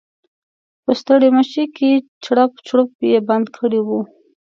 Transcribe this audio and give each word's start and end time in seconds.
په 0.83 0.91
ستړيمشې 0.99 1.65
کې 1.77 1.91
چړپ 2.23 2.51
چړوپ 2.67 2.91
یې 3.09 3.17
بند 3.27 3.45
کړی 3.57 3.79
و. 3.83 3.89